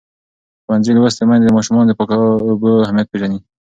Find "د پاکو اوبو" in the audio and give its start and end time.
1.89-2.69